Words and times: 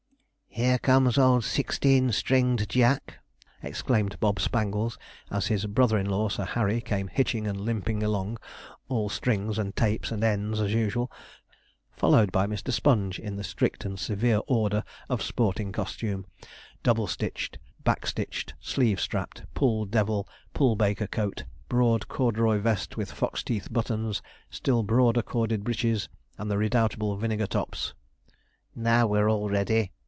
"Here 0.53 0.77
comes 0.79 1.17
old 1.17 1.45
sixteen 1.45 2.11
string'd 2.11 2.67
Jack!" 2.67 3.15
exclaimed 3.63 4.19
Bob 4.19 4.37
Spangles, 4.37 4.97
as 5.31 5.47
his 5.47 5.65
brother 5.65 5.97
in 5.97 6.09
law, 6.09 6.27
Sir 6.27 6.43
Harry, 6.43 6.81
came 6.81 7.07
hitching 7.07 7.47
and 7.47 7.61
limping 7.61 8.03
along, 8.03 8.37
all 8.89 9.07
strings, 9.07 9.57
and 9.57 9.73
tapes, 9.77 10.11
and 10.11 10.25
ends, 10.25 10.59
as 10.59 10.73
usual, 10.73 11.09
followed 11.95 12.33
by 12.33 12.47
Mr. 12.47 12.73
Sponge 12.73 13.17
in 13.17 13.37
the 13.37 13.45
strict 13.45 13.85
and 13.85 13.97
severe 13.97 14.41
order 14.45 14.83
of 15.07 15.21
sporting 15.21 15.71
costume; 15.71 16.25
double 16.83 17.07
stitched, 17.07 17.57
back 17.85 18.05
stitched, 18.05 18.53
sleeve 18.59 18.99
strapped, 18.99 19.43
pull 19.53 19.85
devil, 19.85 20.27
pull 20.53 20.75
baker 20.75 21.07
coat, 21.07 21.45
broad 21.69 22.09
corduroy 22.09 22.59
vest 22.59 22.97
with 22.97 23.09
fox 23.09 23.41
teeth 23.41 23.71
buttons, 23.71 24.21
still 24.49 24.83
broader 24.83 25.21
corded 25.21 25.63
breeches, 25.63 26.09
and 26.37 26.51
the 26.51 26.57
redoubtable 26.57 27.15
vinegar 27.15 27.47
tops. 27.47 27.93
"Now 28.75 29.07
we're 29.07 29.29
all 29.29 29.49
ready!" 29.49 29.93